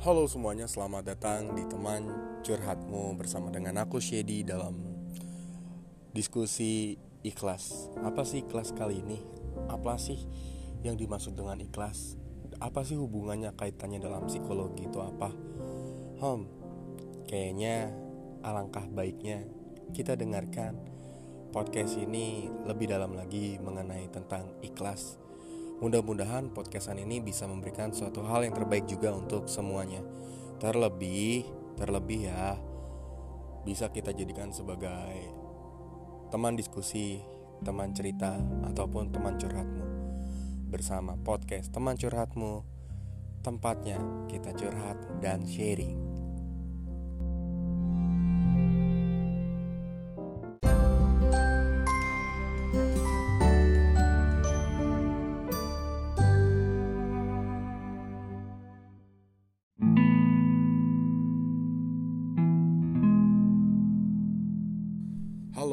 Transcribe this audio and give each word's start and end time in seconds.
Halo 0.00 0.24
semuanya, 0.24 0.64
selamat 0.64 1.12
datang 1.12 1.52
di 1.52 1.60
teman 1.68 2.08
curhatmu 2.40 3.20
bersama 3.20 3.52
dengan 3.52 3.84
aku 3.84 4.00
Shady 4.00 4.48
dalam 4.48 4.80
diskusi 6.16 6.96
ikhlas. 7.20 7.92
Apa 8.00 8.24
sih 8.24 8.40
ikhlas 8.40 8.72
kali 8.72 9.04
ini? 9.04 9.20
Apa 9.68 10.00
sih 10.00 10.16
yang 10.80 10.96
dimaksud 10.96 11.36
dengan 11.36 11.60
ikhlas? 11.60 12.16
Apa 12.64 12.80
sih 12.80 12.96
hubungannya 12.96 13.52
kaitannya 13.52 14.00
dalam 14.00 14.24
psikologi 14.24 14.88
itu 14.88 15.04
apa? 15.04 15.36
Hmm, 16.16 16.48
kayaknya 17.28 17.92
alangkah 18.40 18.88
baiknya 18.88 19.44
kita 19.92 20.16
dengarkan 20.16 20.80
podcast 21.52 22.00
ini 22.00 22.48
lebih 22.64 22.88
dalam 22.88 23.12
lagi 23.12 23.60
mengenai 23.60 24.08
tentang 24.08 24.48
ikhlas 24.64 25.20
Mudah-mudahan 25.80 26.52
podcastan 26.52 27.00
ini 27.00 27.24
bisa 27.24 27.48
memberikan 27.48 27.88
suatu 27.88 28.20
hal 28.28 28.44
yang 28.44 28.52
terbaik 28.52 28.84
juga 28.84 29.16
untuk 29.16 29.48
semuanya. 29.48 30.04
Terlebih, 30.60 31.48
terlebih 31.80 32.28
ya, 32.28 32.60
bisa 33.64 33.88
kita 33.88 34.12
jadikan 34.12 34.52
sebagai 34.52 35.32
teman 36.28 36.52
diskusi, 36.52 37.24
teman 37.64 37.96
cerita, 37.96 38.36
ataupun 38.68 39.08
teman 39.08 39.40
curhatmu. 39.40 39.86
Bersama 40.68 41.16
podcast 41.16 41.72
teman 41.72 41.96
curhatmu, 41.96 42.60
tempatnya 43.40 43.96
kita 44.28 44.52
curhat 44.52 45.00
dan 45.24 45.48
sharing. 45.48 46.09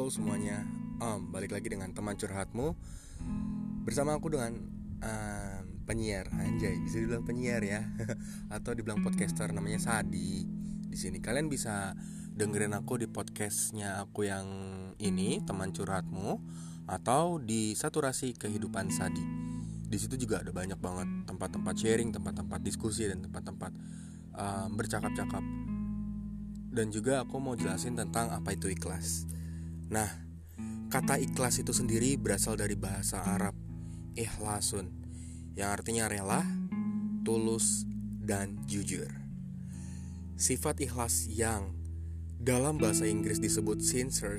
Semuanya, 0.08 0.64
um, 1.04 1.28
balik 1.28 1.52
lagi 1.52 1.68
dengan 1.68 1.92
teman 1.92 2.16
curhatmu. 2.16 2.72
Bersama 3.84 4.16
aku 4.16 4.32
dengan 4.32 4.56
um, 5.04 5.62
penyiar. 5.84 6.32
Anjay 6.32 6.80
bisa 6.80 6.96
dibilang 6.96 7.28
penyiar 7.28 7.60
ya. 7.60 7.84
Atau 8.56 8.72
dibilang 8.72 9.04
podcaster 9.04 9.52
namanya 9.52 9.76
Sadi. 9.76 10.48
Di 10.88 10.96
sini 10.96 11.20
kalian 11.20 11.52
bisa 11.52 11.92
dengerin 12.32 12.72
aku 12.72 13.04
di 13.04 13.04
podcastnya 13.04 14.00
aku 14.00 14.24
yang 14.24 14.48
ini 14.96 15.44
teman 15.44 15.76
curhatmu 15.76 16.40
atau 16.88 17.36
di 17.36 17.76
saturasi 17.76 18.32
kehidupan 18.32 18.88
Sadi. 18.88 19.24
Di 19.84 19.96
situ 20.00 20.16
juga 20.16 20.40
ada 20.40 20.56
banyak 20.56 20.80
banget 20.80 21.28
tempat-tempat 21.28 21.74
sharing 21.76 22.16
tempat-tempat 22.16 22.64
diskusi 22.64 23.04
dan 23.04 23.20
tempat-tempat 23.28 23.76
um, 24.40 24.68
bercakap-cakap. 24.72 25.44
Dan 26.72 26.88
juga 26.88 27.28
aku 27.28 27.36
mau 27.36 27.52
jelasin 27.52 27.92
tentang 27.92 28.32
apa 28.32 28.56
itu 28.56 28.72
ikhlas 28.72 29.37
Nah, 29.88 30.08
kata 30.92 31.16
ikhlas 31.16 31.64
itu 31.64 31.72
sendiri 31.72 32.20
berasal 32.20 32.60
dari 32.60 32.76
bahasa 32.76 33.24
Arab 33.24 33.56
ikhlasun 34.12 34.92
yang 35.56 35.72
artinya 35.72 36.12
rela, 36.12 36.44
tulus, 37.24 37.88
dan 38.20 38.60
jujur. 38.68 39.08
Sifat 40.36 40.84
ikhlas 40.84 41.26
yang 41.32 41.72
dalam 42.36 42.76
bahasa 42.76 43.08
Inggris 43.08 43.40
disebut 43.40 43.80
sincere 43.80 44.38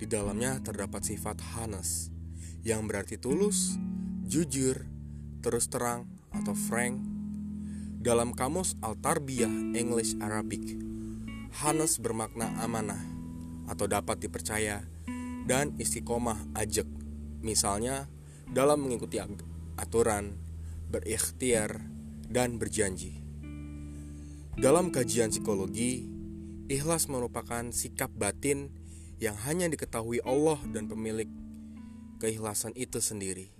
di 0.00 0.06
dalamnya 0.08 0.58
terdapat 0.64 1.06
sifat 1.06 1.38
honest 1.54 2.10
yang 2.64 2.88
berarti 2.88 3.20
tulus, 3.20 3.76
jujur, 4.26 4.88
terus 5.44 5.68
terang 5.68 6.08
atau 6.32 6.56
frank. 6.56 6.98
Dalam 8.02 8.34
kamus 8.34 8.74
Al-Tarbiyah 8.82 9.78
English 9.78 10.18
Arabic, 10.18 10.74
honest 11.62 12.02
bermakna 12.02 12.50
amanah 12.58 13.11
atau 13.66 13.86
dapat 13.86 14.22
dipercaya 14.22 14.82
dan 15.46 15.74
istiqomah 15.78 16.54
ajak 16.54 16.86
misalnya 17.42 18.06
dalam 18.46 18.84
mengikuti 18.84 19.18
aturan, 19.76 20.38
berikhtiar, 20.92 21.82
dan 22.28 22.56
berjanji. 22.56 23.20
Dalam 24.52 24.92
kajian 24.92 25.32
psikologi, 25.32 26.04
ikhlas 26.68 27.08
merupakan 27.08 27.72
sikap 27.72 28.12
batin 28.12 28.68
yang 29.20 29.36
hanya 29.48 29.68
diketahui 29.68 30.20
Allah 30.22 30.60
dan 30.70 30.88
pemilik 30.88 31.28
keikhlasan 32.20 32.76
itu 32.76 33.00
sendiri. 33.00 33.50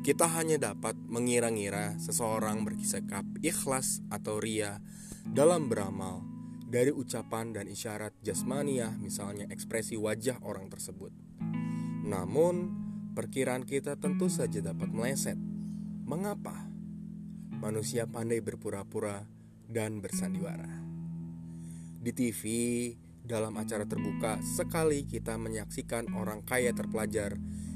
Kita 0.00 0.26
hanya 0.32 0.56
dapat 0.56 0.96
mengira-ngira 0.96 2.00
seseorang 2.00 2.64
bersikap 2.64 3.22
ikhlas 3.44 4.00
atau 4.08 4.40
ria 4.40 4.80
dalam 5.28 5.68
beramal 5.68 6.24
dari 6.70 6.94
ucapan 6.94 7.50
dan 7.50 7.66
isyarat 7.66 8.14
jasmaniah, 8.22 8.94
misalnya 8.94 9.50
ekspresi 9.50 9.98
wajah 9.98 10.38
orang 10.46 10.70
tersebut. 10.70 11.10
Namun, 12.06 12.70
perkiraan 13.18 13.66
kita 13.66 13.98
tentu 13.98 14.30
saja 14.30 14.62
dapat 14.62 14.86
meleset. 14.94 15.34
Mengapa? 16.06 16.70
Manusia 17.58 18.06
pandai 18.06 18.38
berpura-pura 18.38 19.26
dan 19.66 19.98
bersandiwara. 19.98 20.70
Di 22.00 22.14
TV, 22.14 22.42
dalam 23.26 23.58
acara 23.58 23.84
terbuka, 23.84 24.38
sekali 24.40 25.04
kita 25.10 25.36
menyaksikan 25.42 26.14
orang 26.14 26.46
kaya 26.46 26.70
terpelajar 26.70 27.34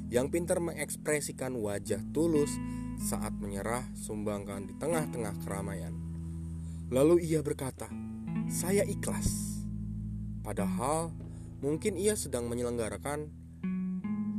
yang 0.09 0.31
pintar 0.31 0.63
mengekspresikan 0.63 1.59
wajah 1.59 2.01
tulus 2.15 2.55
saat 3.03 3.35
menyerah 3.43 3.85
sumbangkan 3.99 4.71
di 4.71 4.75
tengah-tengah 4.79 5.35
keramaian. 5.43 5.93
Lalu 6.95 7.27
ia 7.27 7.43
berkata, 7.43 7.91
saya 8.49 8.85
ikhlas. 8.85 9.61
Padahal 10.45 11.13
mungkin 11.65 11.97
ia 11.97 12.13
sedang 12.17 12.49
menyelenggarakan 12.53 13.33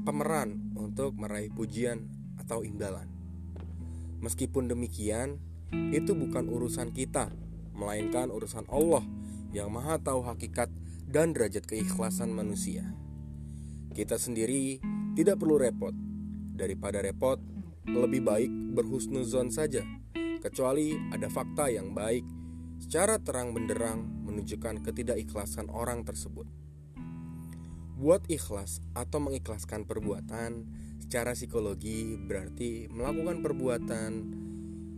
pemeran 0.06 0.74
untuk 0.78 1.18
meraih 1.18 1.50
pujian 1.50 2.06
atau 2.38 2.62
imbalan. 2.62 3.10
Meskipun 4.22 4.70
demikian, 4.70 5.42
itu 5.90 6.14
bukan 6.14 6.46
urusan 6.46 6.94
kita, 6.94 7.34
melainkan 7.74 8.30
urusan 8.30 8.70
Allah 8.70 9.02
yang 9.52 9.74
Maha 9.74 9.98
Tahu 9.98 10.22
hakikat 10.24 10.70
dan 11.10 11.34
derajat 11.34 11.66
keikhlasan 11.66 12.30
manusia. 12.30 12.86
Kita 13.98 14.22
sendiri 14.22 14.78
tidak 15.18 15.42
perlu 15.42 15.58
repot. 15.58 15.94
Daripada 16.56 17.04
repot, 17.04 17.42
lebih 17.90 18.24
baik 18.24 18.52
berhusnuzon 18.78 19.52
saja, 19.52 19.84
kecuali 20.40 20.96
ada 21.12 21.28
fakta 21.28 21.68
yang 21.68 21.92
baik 21.92 22.24
secara 22.80 23.22
terang 23.22 23.52
benderang 23.56 24.04
menunjukkan 24.26 24.84
ketidakikhlasan 24.84 25.72
orang 25.72 26.04
tersebut. 26.04 26.48
Buat 27.96 28.28
ikhlas 28.28 28.84
atau 28.92 29.24
mengikhlaskan 29.24 29.88
perbuatan 29.88 30.68
secara 31.00 31.32
psikologi 31.32 32.20
berarti 32.20 32.92
melakukan 32.92 33.40
perbuatan 33.40 34.12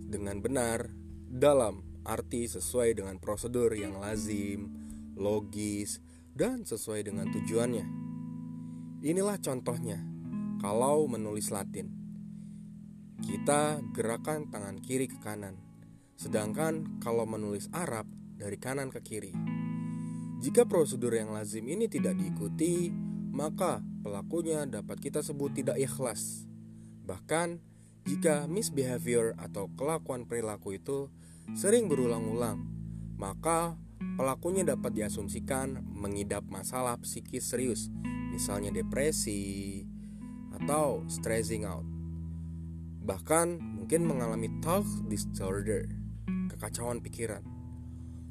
dengan 0.07 0.41
benar 0.41 0.89
dalam 1.27 1.83
arti 2.07 2.47
sesuai 2.47 2.97
dengan 2.97 3.19
prosedur 3.19 3.75
yang 3.75 3.99
lazim, 3.99 4.71
logis, 5.19 5.99
dan 6.31 6.63
sesuai 6.63 7.05
dengan 7.05 7.27
tujuannya. 7.29 7.85
Inilah 9.03 9.37
contohnya 9.43 9.99
kalau 10.63 11.05
menulis 11.05 11.53
Latin. 11.53 11.93
Kita 13.17 13.81
gerakan 13.93 14.49
tangan 14.49 14.77
kiri 14.77 15.09
ke 15.09 15.17
kanan 15.17 15.66
Sedangkan 16.17 16.97
kalau 16.99 17.29
menulis 17.29 17.69
Arab 17.69 18.09
dari 18.37 18.57
kanan 18.57 18.89
ke 18.89 18.99
kiri. 19.05 19.33
Jika 20.37 20.69
prosedur 20.69 21.13
yang 21.17 21.33
lazim 21.33 21.65
ini 21.65 21.89
tidak 21.89 22.17
diikuti, 22.17 22.93
maka 23.33 23.81
pelakunya 24.05 24.65
dapat 24.69 25.01
kita 25.01 25.25
sebut 25.25 25.53
tidak 25.53 25.77
ikhlas. 25.81 26.45
Bahkan 27.05 27.61
jika 28.05 28.45
misbehavior 28.45 29.33
atau 29.41 29.69
kelakuan 29.73 30.29
perilaku 30.29 30.77
itu 30.77 31.09
sering 31.57 31.89
berulang-ulang, 31.89 32.61
maka 33.17 33.77
pelakunya 34.17 34.61
dapat 34.61 34.93
diasumsikan 34.93 35.81
mengidap 35.89 36.45
masalah 36.45 37.01
psikis 37.01 37.49
serius, 37.49 37.89
misalnya 38.29 38.69
depresi 38.69 39.81
atau 40.61 41.01
stressing 41.09 41.65
out. 41.65 41.85
Bahkan 43.01 43.57
mungkin 43.57 44.05
mengalami 44.05 44.53
talk 44.61 44.85
disorder 45.09 45.96
kekacauan 46.57 47.05
pikiran. 47.05 47.45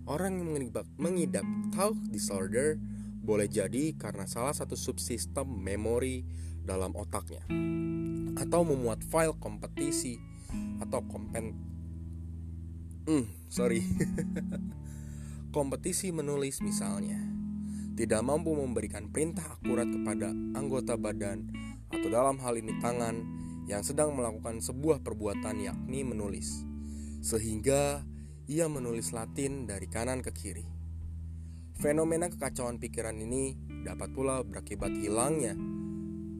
Orang 0.06 0.42
yang 0.42 0.50
mengidap, 0.50 0.86
mengidap 0.98 1.46
thought 1.70 1.94
disorder 2.10 2.78
boleh 3.26 3.50
jadi 3.50 3.94
karena 3.98 4.26
salah 4.26 4.54
satu 4.54 4.78
subsistem 4.78 5.46
memori 5.46 6.22
dalam 6.62 6.94
otaknya 6.94 7.42
atau 8.38 8.62
memuat 8.62 9.02
file 9.02 9.34
kompetisi 9.38 10.14
atau 10.78 11.02
kompen 11.10 11.54
hmm, 13.10 13.50
sorry 13.50 13.82
kompetisi 15.56 16.14
menulis 16.14 16.62
misalnya 16.62 17.18
tidak 17.98 18.22
mampu 18.22 18.52
memberikan 18.54 19.08
perintah 19.08 19.58
akurat 19.58 19.88
kepada 19.88 20.30
anggota 20.54 20.94
badan 20.94 21.50
atau 21.90 22.06
dalam 22.06 22.38
hal 22.38 22.54
ini 22.60 22.76
tangan 22.78 23.26
yang 23.66 23.82
sedang 23.82 24.14
melakukan 24.14 24.62
sebuah 24.62 25.02
perbuatan 25.02 25.66
yakni 25.66 26.06
menulis 26.06 26.62
sehingga 27.24 28.06
ia 28.46 28.70
menulis 28.70 29.10
Latin 29.10 29.66
dari 29.66 29.90
kanan 29.90 30.22
ke 30.22 30.30
kiri. 30.30 30.62
Fenomena 31.82 32.30
kekacauan 32.30 32.78
pikiran 32.78 33.18
ini 33.18 33.58
dapat 33.82 34.14
pula 34.14 34.40
berakibat 34.46 34.94
hilangnya 34.94 35.58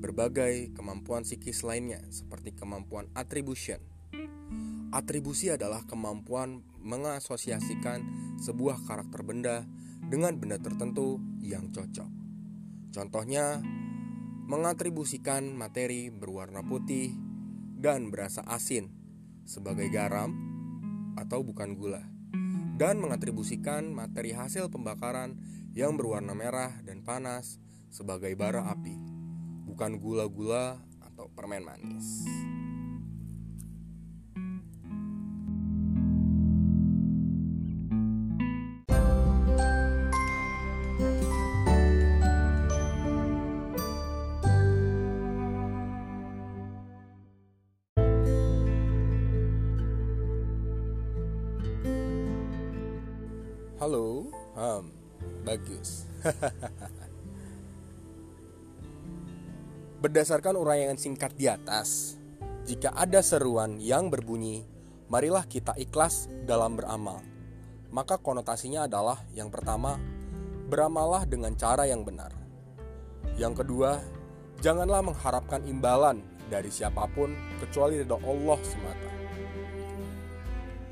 berbagai 0.00 0.70
kemampuan 0.78 1.26
psikis 1.26 1.66
lainnya 1.66 1.98
seperti 2.14 2.54
kemampuan 2.54 3.10
attribution. 3.18 3.82
Atribusi 4.94 5.50
adalah 5.50 5.82
kemampuan 5.84 6.62
mengasosiasikan 6.78 8.06
sebuah 8.38 8.86
karakter 8.86 9.26
benda 9.26 9.66
dengan 10.06 10.38
benda 10.38 10.62
tertentu 10.62 11.18
yang 11.42 11.74
cocok. 11.74 12.06
Contohnya, 12.94 13.58
mengatribusikan 14.46 15.58
materi 15.58 16.08
berwarna 16.14 16.62
putih 16.62 17.10
dan 17.76 18.14
berasa 18.14 18.46
asin 18.46 18.94
sebagai 19.42 19.90
garam 19.90 20.55
atau 21.16 21.40
bukan 21.42 21.74
gula 21.74 22.04
dan 22.76 23.00
mengatribusikan 23.00 23.88
materi 23.88 24.36
hasil 24.36 24.68
pembakaran 24.68 25.40
yang 25.72 25.96
berwarna 25.96 26.36
merah 26.36 26.76
dan 26.84 27.00
panas 27.00 27.56
sebagai 27.88 28.36
bara 28.36 28.68
api, 28.68 28.96
bukan 29.64 29.96
gula-gula 29.96 30.76
atau 31.00 31.32
permen 31.32 31.64
manis. 31.64 32.28
Halo, 53.86 54.34
um, 54.58 54.90
bagus. 55.46 56.10
Berdasarkan 60.02 60.58
uraian 60.58 60.98
singkat 60.98 61.38
di 61.38 61.46
atas, 61.46 62.18
jika 62.66 62.90
ada 62.98 63.22
seruan 63.22 63.78
yang 63.78 64.10
berbunyi, 64.10 64.66
marilah 65.06 65.46
kita 65.46 65.78
ikhlas 65.78 66.26
dalam 66.50 66.74
beramal. 66.74 67.22
Maka 67.94 68.18
konotasinya 68.18 68.90
adalah 68.90 69.22
yang 69.30 69.54
pertama, 69.54 70.02
beramallah 70.66 71.22
dengan 71.22 71.54
cara 71.54 71.86
yang 71.86 72.02
benar. 72.02 72.34
Yang 73.38 73.62
kedua, 73.62 74.02
janganlah 74.66 75.14
mengharapkan 75.14 75.62
imbalan 75.62 76.26
dari 76.50 76.74
siapa 76.74 77.06
pun 77.14 77.38
kecuali 77.62 78.02
dari 78.02 78.18
Allah 78.18 78.58
semata. 78.66 79.10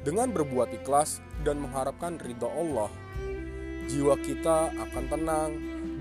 Dengan 0.05 0.29
berbuat 0.37 0.69
ikhlas 0.77 1.25
dan 1.49 1.65
mengharapkan 1.65 2.21
ridho 2.21 2.45
Allah, 2.45 2.93
jiwa 3.89 4.21
kita 4.21 4.69
akan 4.77 5.05
tenang 5.09 5.51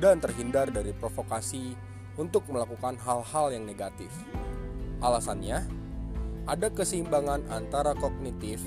dan 0.04 0.20
terhindar 0.20 0.68
dari 0.68 0.92
provokasi 0.92 1.72
untuk 2.20 2.44
melakukan 2.52 3.00
hal-hal 3.00 3.56
yang 3.56 3.64
negatif. 3.64 4.12
Alasannya, 5.00 5.64
ada 6.44 6.68
keseimbangan 6.68 7.48
antara 7.48 7.96
kognitif 7.96 8.60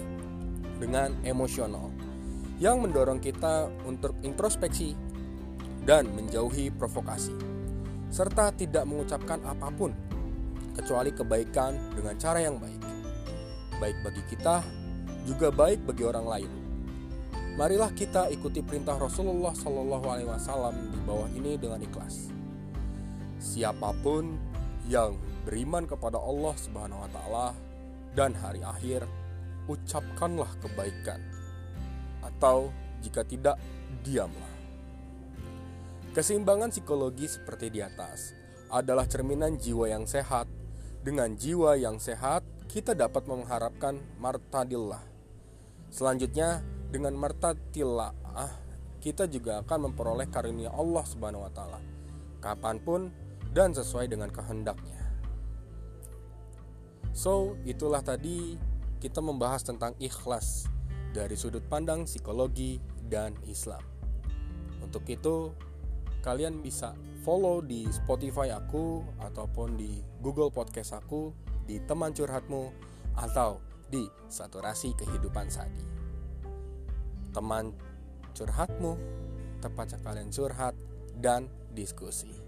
dengan 0.80 1.12
emosional 1.20 1.92
yang 2.56 2.80
mendorong 2.80 3.20
kita 3.20 3.68
untuk 3.84 4.16
introspeksi 4.24 4.96
dan 5.84 6.08
menjauhi 6.16 6.72
provokasi, 6.72 7.36
serta 8.08 8.56
tidak 8.56 8.88
mengucapkan 8.88 9.44
apa 9.44 9.68
pun 9.68 9.92
kecuali 10.72 11.12
kebaikan 11.12 11.76
dengan 11.92 12.16
cara 12.16 12.40
yang 12.40 12.56
baik, 12.56 12.80
baik 13.76 13.96
bagi 14.00 14.22
kita 14.32 14.64
juga 15.26 15.50
baik 15.50 15.82
bagi 15.84 16.06
orang 16.06 16.26
lain. 16.26 16.50
Marilah 17.58 17.90
kita 17.90 18.30
ikuti 18.30 18.62
perintah 18.62 18.94
Rasulullah 18.94 19.50
Shallallahu 19.52 20.06
Alaihi 20.06 20.28
Wasallam 20.28 20.92
di 20.92 20.98
bawah 21.02 21.28
ini 21.34 21.58
dengan 21.58 21.82
ikhlas. 21.82 22.30
Siapa 23.42 23.90
pun 24.00 24.38
yang 24.86 25.18
beriman 25.42 25.84
kepada 25.84 26.20
Allah 26.20 26.54
Subhanahu 26.54 27.02
Wa 27.02 27.10
Taala 27.10 27.48
dan 28.14 28.32
hari 28.38 28.62
akhir, 28.62 29.04
ucapkanlah 29.68 30.48
kebaikan, 30.62 31.20
atau 32.24 32.70
jika 33.04 33.26
tidak, 33.26 33.60
diamlah. 34.06 34.52
Keseimbangan 36.16 36.72
psikologi 36.72 37.28
seperti 37.28 37.68
di 37.68 37.84
atas 37.84 38.32
adalah 38.72 39.04
cerminan 39.04 39.60
jiwa 39.60 39.90
yang 39.92 40.08
sehat. 40.08 40.48
Dengan 41.04 41.36
jiwa 41.36 41.76
yang 41.76 42.00
sehat, 42.00 42.42
kita 42.66 42.96
dapat 42.96 43.28
mengharapkan 43.28 44.00
martadillah, 44.18 45.04
Selanjutnya 45.90 46.60
dengan 46.90 47.16
martatilah 47.16 48.12
kita 49.06 49.30
juga 49.30 49.62
akan 49.62 49.90
memperoleh 49.90 50.26
karunia 50.26 50.74
Allah 50.74 51.06
Subhanahu 51.06 51.46
wa 51.46 51.52
taala 51.54 51.78
kapan 52.42 52.82
pun 52.82 53.14
dan 53.54 53.70
sesuai 53.70 54.10
dengan 54.10 54.28
kehendaknya. 54.34 54.98
So, 57.16 57.56
itulah 57.64 58.04
tadi 58.04 58.60
kita 59.00 59.24
membahas 59.24 59.64
tentang 59.64 59.96
ikhlas 60.02 60.68
dari 61.16 61.32
sudut 61.32 61.64
pandang 61.64 62.04
psikologi 62.04 62.76
dan 63.08 63.32
Islam. 63.48 63.80
Untuk 64.84 65.06
itu, 65.08 65.54
kalian 66.20 66.60
bisa 66.60 66.92
follow 67.24 67.64
di 67.64 67.88
Spotify 67.88 68.52
aku 68.52 69.00
ataupun 69.24 69.80
di 69.80 70.04
Google 70.20 70.52
Podcast 70.52 70.92
aku 70.92 71.32
di 71.64 71.80
teman 71.88 72.12
curhatmu 72.12 72.68
atau 73.16 73.64
di 73.86 74.06
saturasi 74.30 74.94
kehidupan 74.94 75.50
Sadi. 75.50 75.86
Teman 77.34 77.74
curhatmu, 78.32 78.92
tepatnya 79.60 79.98
kalian 80.02 80.30
curhat 80.30 80.74
dan 81.16 81.48
diskusi. 81.72 82.45